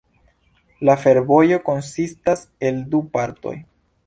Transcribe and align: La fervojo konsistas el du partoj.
La 0.89 0.95
fervojo 1.03 1.59
konsistas 1.69 2.43
el 2.71 2.81
du 2.95 3.03
partoj. 3.19 3.55